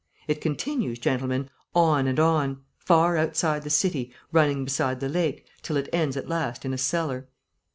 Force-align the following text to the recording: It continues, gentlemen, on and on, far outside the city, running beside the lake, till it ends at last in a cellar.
It 0.27 0.41
continues, 0.41 0.97
gentlemen, 0.97 1.51
on 1.75 2.07
and 2.07 2.19
on, 2.19 2.63
far 2.79 3.17
outside 3.17 3.61
the 3.61 3.69
city, 3.69 4.11
running 4.31 4.65
beside 4.65 4.99
the 4.99 5.07
lake, 5.09 5.45
till 5.61 5.77
it 5.77 5.89
ends 5.93 6.17
at 6.17 6.27
last 6.27 6.65
in 6.65 6.73
a 6.73 6.77
cellar. 6.79 7.27